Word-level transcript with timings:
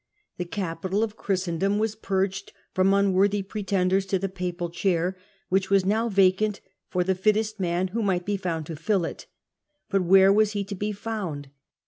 The 0.37 0.45
capital 0.45 1.03
of 1.03 1.15
Christendom 1.15 1.77
was 1.77 1.93
purged 1.93 2.53
from 2.73 2.91
unworthy 2.91 3.43
pretenders 3.43 4.07
to 4.07 4.17
the 4.17 4.29
papal 4.29 4.71
chair, 4.71 5.15
which 5.49 5.69
was 5.69 5.85
now 5.85 6.09
vacant 6.09 6.59
for 6.89 7.03
the 7.03 7.13
fittest 7.13 7.59
man 7.59 7.89
who 7.89 8.01
might 8.01 8.25
be 8.25 8.35
found 8.35 8.65
to 8.65 8.75
fill 8.75 9.05
it. 9.05 9.27
But 9.91 10.01
where 10.01 10.33
was 10.33 10.53
he 10.53 10.63
to 10.63 10.73
be 10.73 10.91
found 10.91 11.49